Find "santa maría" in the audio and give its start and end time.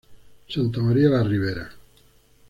0.47-1.09